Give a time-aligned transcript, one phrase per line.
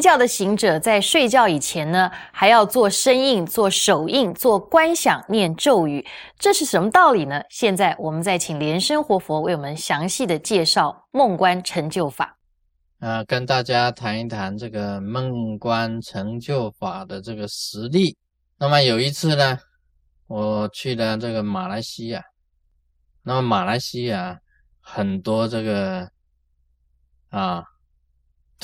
[0.00, 6.06] 密教的行者在睡觉以前呢，还要做身印、做手印、做观想、念咒语，
[6.38, 7.42] 这是什么道理呢？
[7.50, 12.38] 现在我们再请莲生活佛为我们详细的介绍梦观成就法。
[13.00, 18.16] 啊，跟大家谈一谈这个梦观成就法的这个实例。
[18.56, 19.58] 那么有一次呢，
[20.28, 22.24] 我去了这个马来西亚，
[23.22, 24.40] 那么马来西亚
[24.80, 26.08] 很多这个
[27.28, 27.62] 啊。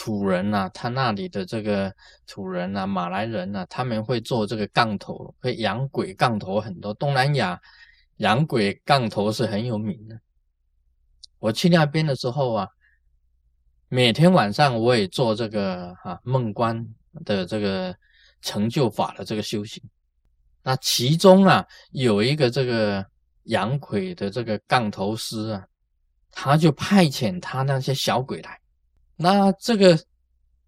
[0.06, 1.92] 土人呐，他那里的这个
[2.28, 6.95] 土人呐，马来人呐，他们会做这个杠头，会养鬼杠头很多。
[6.95, 7.60] 东南亚
[8.19, 10.16] 养鬼杠头是很有名的。
[11.41, 12.69] 我去那边的时候啊，
[13.88, 16.87] 每天晚上我也做这个啊梦观
[17.24, 17.93] 的这个
[18.43, 19.82] 成就法的这个修行。
[20.62, 23.04] 那其中啊，有一个这个
[23.46, 25.66] 养鬼的这个杠头师啊，
[26.30, 28.57] 他就派遣他那些小鬼来。
[29.16, 29.98] 那这个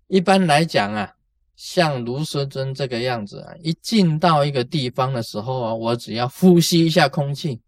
[0.06, 1.14] 一般来讲啊，
[1.54, 7.60] 像卢师尊这个样子啊，一进到一个地方的时候啊，我只要呼吸一下空气，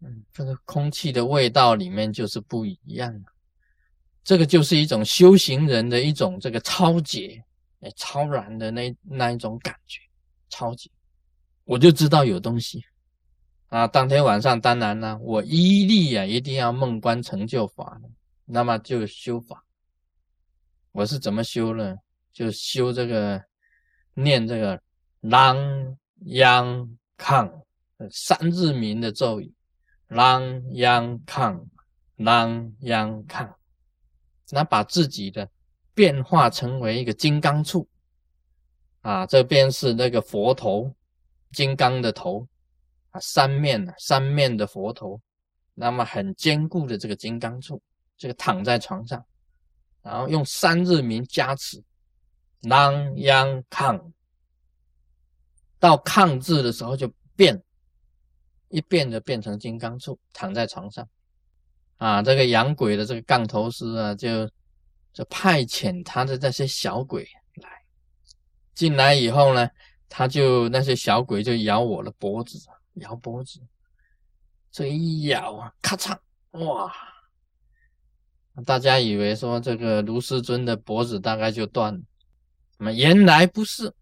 [0.00, 3.24] 嗯，这个空气的味道里面就是不一样。
[4.22, 7.42] 这个就是一种修行人的一种这个超解、
[7.80, 10.00] 哎超然的那那一种感觉，
[10.50, 10.90] 超解，
[11.64, 12.84] 我就知道有东西
[13.68, 13.86] 啊。
[13.86, 17.98] 当天晚上当然呢，我一力啊一定要梦观成就法。
[18.50, 19.62] 那么就修法，
[20.92, 21.96] 我是怎么修呢？
[22.32, 23.44] 就修这个
[24.14, 24.80] 念这个
[25.20, 25.94] 啷
[26.26, 27.62] 央抗
[28.10, 29.52] 三日名的咒语，
[30.08, 31.62] 啷央抗
[32.16, 33.54] 啷央抗，
[34.48, 35.46] 那把自己的
[35.92, 37.86] 变化成为一个金刚杵
[39.02, 40.94] 啊，这边是那个佛头，
[41.52, 42.48] 金刚的头
[43.10, 45.20] 啊，三面三面的佛头，
[45.74, 47.78] 那么很坚固的这个金刚杵。
[48.18, 49.24] 这个躺在床上，
[50.02, 51.80] 然后用三字名加持，
[52.62, 54.12] 啷央抗，
[55.78, 57.62] 到抗字的时候就变，
[58.68, 61.08] 一变就变成金刚杵，躺在床上，
[61.98, 64.50] 啊，这个养鬼的这个杠头师啊，就
[65.12, 67.22] 就派遣他的那些小鬼
[67.62, 67.70] 来，
[68.74, 69.70] 进来以后呢，
[70.08, 72.58] 他就那些小鬼就咬我的脖子，
[72.94, 73.60] 咬脖子，
[74.72, 76.18] 这一咬啊，咔嚓，
[76.50, 76.92] 哇！
[78.64, 82.00] 大家以为说这个卢师尊的脖子大概就断了，
[82.78, 83.92] 那么原来不是，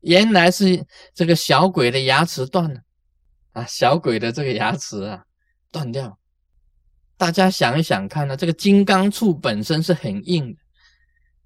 [0.00, 2.80] 原来是这个小鬼的牙齿断了
[3.52, 3.64] 啊！
[3.66, 5.24] 小鬼的这个牙齿啊
[5.70, 6.18] 断掉。
[7.16, 10.60] 大家想一想看呢，这个金刚杵本身是很硬的，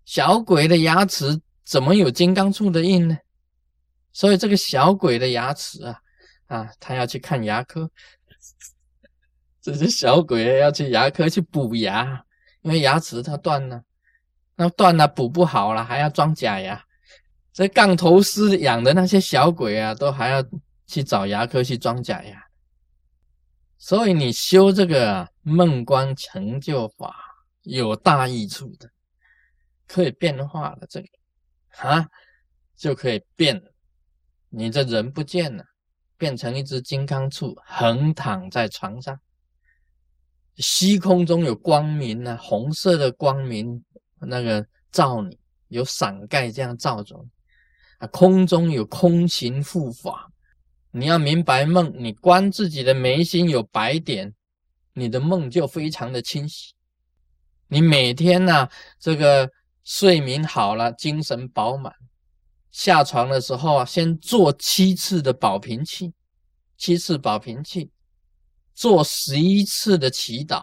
[0.04, 3.18] 小鬼的牙齿怎么有金刚杵的硬呢？
[4.12, 6.00] 所以这个小鬼的牙齿啊
[6.46, 7.90] 啊，他要去看牙科。
[9.72, 12.24] 这些小鬼要去牙科去补牙，
[12.62, 13.82] 因为牙齿它断了，
[14.56, 16.82] 那断了补不好了，还要装假牙。
[17.52, 20.42] 这杠头师养的那些小鬼啊，都还要
[20.86, 22.42] 去找牙科去装假牙。
[23.76, 27.14] 所以你修这个梦观成就法
[27.62, 28.88] 有大益处的，
[29.86, 30.86] 可以变化了。
[30.88, 31.08] 这个
[31.78, 32.08] 啊，
[32.76, 33.62] 就可以变，
[34.48, 35.64] 你这人不见了，
[36.16, 39.18] 变成一只金刚杵，横躺在床上。
[40.58, 43.82] 虚空中有光明啊，红色的光明，
[44.20, 45.38] 那个照你，
[45.68, 47.16] 有伞盖这样照着
[47.98, 48.06] 啊。
[48.08, 50.30] 空中有空行护法，
[50.90, 54.34] 你要明白梦，你观自己的眉心有白点，
[54.94, 56.74] 你的梦就非常的清晰。
[57.68, 59.48] 你每天呢，这个
[59.84, 61.92] 睡眠好了，精神饱满，
[62.72, 66.12] 下床的时候啊，先做七次的保平气，
[66.76, 67.90] 七次保平气。
[68.78, 70.62] 做十一次的祈祷，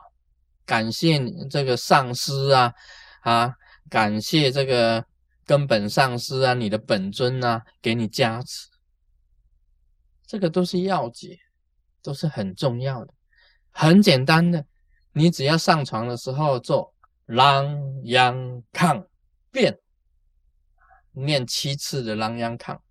[0.66, 2.74] 感谢这个上师啊
[3.20, 3.54] 啊，
[3.90, 5.06] 感谢这个
[5.46, 8.70] 根本上师啊，你的本尊啊，给你加持，
[10.26, 11.38] 这个都是要诀，
[12.02, 13.14] 都是很重要的，
[13.72, 14.66] 很简单的，
[15.12, 16.96] 你只要上床的时候做
[17.28, 19.06] 啷央抗
[19.52, 19.78] 变，
[21.12, 22.82] 念七次的啷央抗，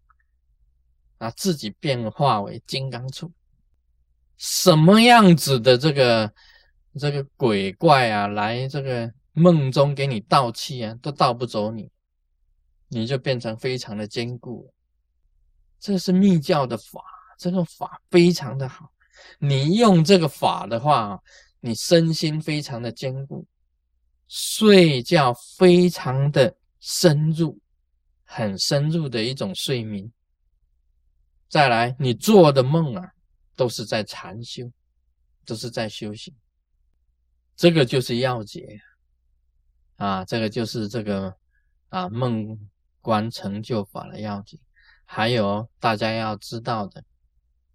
[1.17, 3.33] 啊，自己变化为金刚杵。
[4.37, 6.33] 什么样子的这个
[6.99, 11.91] 这个鬼怪啊，来这个梦中给你盗气啊，都盗不走你，
[12.89, 14.73] 你就变成非常的坚固。
[15.79, 17.03] 这是密教的法，
[17.39, 18.91] 这个法非常的好。
[19.39, 21.21] 你用这个法的话，
[21.61, 23.47] 你身心非常的坚固，
[24.29, 27.59] 睡觉非常的深入，
[28.25, 30.11] 很深入的一种睡眠。
[31.49, 33.14] 再来，你做的梦啊。
[33.57, 34.71] 都是在禅修，
[35.45, 36.35] 都是在修行，
[37.57, 38.81] 这个就是要诀
[39.97, 40.25] 啊！
[40.25, 41.35] 这个就是这个
[41.89, 42.59] 啊梦
[43.01, 44.59] 观成就法的要紧。
[45.05, 47.05] 还有大家要知道的，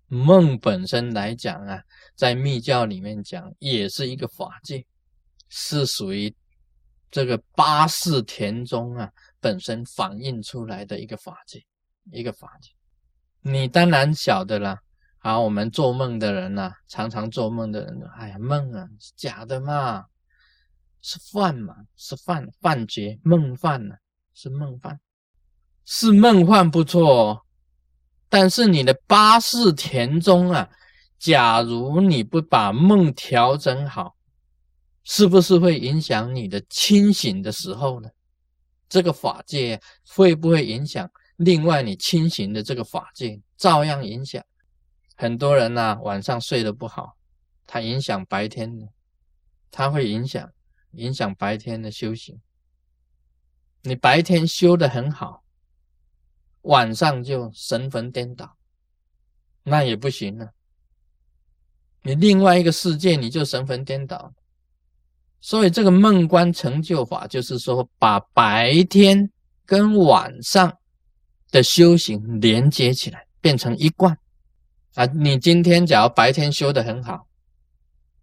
[0.08, 1.82] 梦本身来讲啊，
[2.16, 4.86] 在密教里面讲，也是一个法界，
[5.48, 6.36] 是属于
[7.10, 9.10] 这个八世田中啊
[9.40, 11.64] 本身反映出来的一个法界，
[12.12, 12.72] 一个法界。
[13.42, 14.78] 你当然晓得了。
[15.22, 20.06] 好，我们做梦的人呐，常常做梦的人，哎呀，梦啊是假的嘛，
[21.02, 23.96] 是幻嘛，是幻幻觉，梦幻呢，
[24.34, 24.98] 是梦幻，
[25.84, 27.46] 是梦幻不错。
[28.30, 30.70] 但是你的八世田中啊，
[31.18, 34.16] 假如你不把梦调整好，
[35.04, 38.10] 是不是会影响你的清醒的时候呢？
[38.88, 41.10] 这个法界会不会影响？
[41.36, 44.42] 另外，你清醒的这个法界照样影响。
[45.22, 47.18] 很多人呐，晚上睡得不好，
[47.68, 48.88] 它影响白天的，
[49.70, 50.50] 它会影响
[50.92, 52.40] 影响白天的修行。
[53.82, 55.44] 你白天修得很好，
[56.62, 58.56] 晚上就神魂颠倒，
[59.64, 60.54] 那也不行了。
[62.04, 64.34] 你另外一个世界，你就神魂颠倒。
[65.42, 69.30] 所以这个梦观成就法，就是说把白天
[69.66, 70.74] 跟晚上
[71.52, 74.18] 的修行连接起来，变成一贯。
[74.96, 77.28] 啊，你今天假如白天修得很好，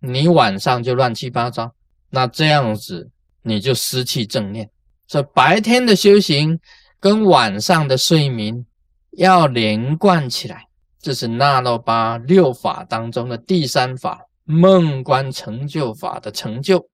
[0.00, 1.72] 你晚上就乱七八糟，
[2.10, 3.10] 那这样子
[3.42, 4.68] 你就失去正念。
[5.06, 6.58] 所以白天的修行
[6.98, 8.66] 跟晚上的睡眠
[9.12, 10.66] 要连贯起来，
[11.00, 16.88] 这是那罗巴六法当中的第三法——梦观成就法的成就。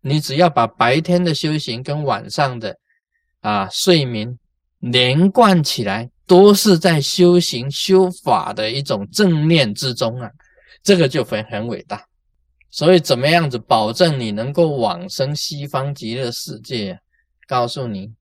[0.00, 2.78] 你只要把白天的修行跟晚上的
[3.40, 4.38] 啊睡眠
[4.78, 6.10] 连贯起来。
[6.30, 10.30] 都是在修行修法的一种正念之中啊，
[10.80, 12.06] 这个就很很伟大。
[12.70, 16.96] 所以怎么样子保证你能够往生西方极乐世界？
[17.48, 18.14] 告诉你，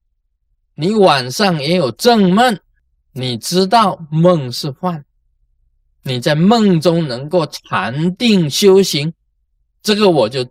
[0.73, 2.57] 你晚上也有正梦，
[3.11, 5.05] 你知道梦是幻，
[6.01, 9.13] 你在梦中能够禅定修行，
[9.83, 10.44] 这个我就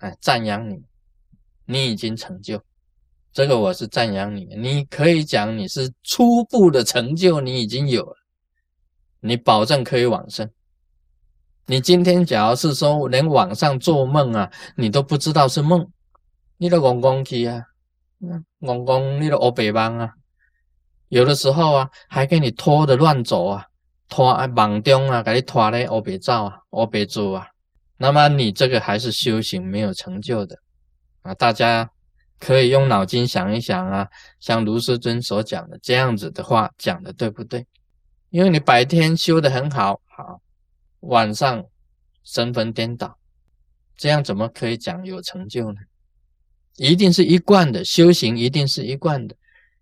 [0.00, 0.82] 哎赞扬你，
[1.64, 2.62] 你已经成就。
[3.36, 8.16] 这个我是赞扬你，你可以讲你是初步的成就，你已经有了，
[9.20, 10.50] 你保证可以往生。
[11.66, 15.86] 你今天假如是说连晚上做梦啊，你都不知道是梦，
[16.56, 17.62] 你都懵懵去啊，
[18.58, 20.10] 懵懵你都欧北帮啊，
[21.08, 23.66] 有的时候啊还给你拖的乱走啊，
[24.08, 27.46] 拖啊梦中啊给你拖咧欧北照啊，欧北做啊，
[27.98, 30.56] 那么你这个还是修行没有成就的
[31.20, 31.90] 啊，大家。
[32.38, 34.08] 可以用脑筋想一想啊，
[34.40, 37.66] 像卢师尊所讲的这样子的话讲的对不对？
[38.30, 40.40] 因为你白天修的很好，好，
[41.00, 41.64] 晚上
[42.24, 43.16] 神魂颠倒，
[43.96, 45.80] 这样怎么可以讲有成就呢？
[46.76, 49.34] 一定是一贯的修行，一定是一贯的。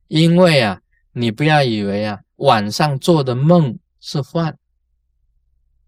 [0.06, 0.80] 因为啊，
[1.12, 4.54] 你不要以为啊，晚上做的梦是幻，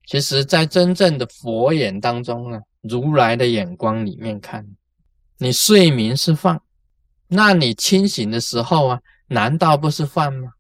[0.06, 4.66] 其实在真正的佛眼当中啊，如来的眼光里面看。
[5.38, 6.60] 你睡眠是幻，
[7.28, 10.52] 那你清醒的时候啊，难道不是幻吗？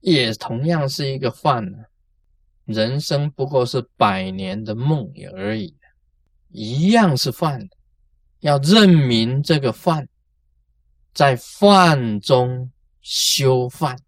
[0.00, 1.78] 也同样是一个幻呢。
[2.64, 5.76] 人生不过是百年的梦而已，
[6.48, 7.76] 一样是幻的。
[8.38, 10.08] 要认明这个幻，
[11.12, 12.70] 在幻中
[13.02, 13.98] 修幻，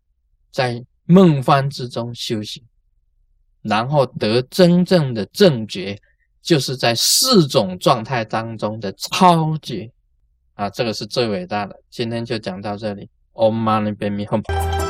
[0.51, 2.65] 在梦幻之中修行，
[3.61, 6.01] 然后得真正的正觉。
[6.43, 9.91] 就是在四种状态当中的超绝
[10.55, 11.81] 啊，这个是最伟大的。
[11.89, 13.09] 今天就讲到这里。
[13.35, 14.82] Om Mani p a m e Hum。